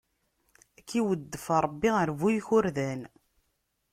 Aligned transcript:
Ad 0.79 0.83
k-iweddef 0.87 1.45
Ṛebbi 1.63 1.89
ar 2.01 2.09
bu 2.19 2.27
ikurdan! 2.39 3.01